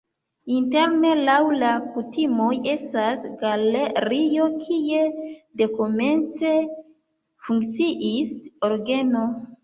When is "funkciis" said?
7.49-8.33